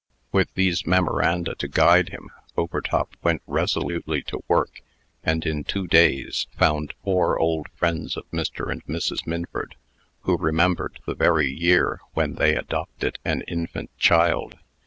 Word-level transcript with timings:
With 0.31 0.51
these 0.55 0.87
memoranda 0.87 1.53
to 1.53 1.67
guide 1.67 2.09
him, 2.09 2.31
Overtop 2.57 3.15
went 3.21 3.43
resolutely 3.45 4.23
to 4.23 4.39
work, 4.47 4.81
and, 5.23 5.45
in 5.45 5.63
two 5.63 5.85
days, 5.85 6.47
found 6.57 6.95
four 7.03 7.37
old 7.37 7.67
friends 7.75 8.17
of 8.17 8.25
Mr. 8.31 8.71
and 8.71 8.83
Mrs. 8.87 9.27
Minford, 9.27 9.75
who 10.21 10.37
remembered 10.39 10.99
the 11.05 11.13
very 11.13 11.51
year 11.51 11.99
when 12.15 12.33
they 12.33 12.55
adopted 12.55 13.19
an 13.23 13.43
infant 13.47 13.95
child. 13.99 14.55